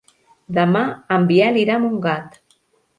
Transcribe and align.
Demà 0.59 0.81
en 1.19 1.29
Biel 1.33 1.63
irà 1.67 1.79
a 1.79 1.85
Montgat. 1.87 2.45